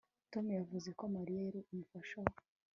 Tom 0.31 0.45
yavuze 0.59 0.89
ko 0.99 1.03
Mariya 1.15 1.41
yari 1.47 1.59
umufasha 1.71 2.15
we 2.23 2.31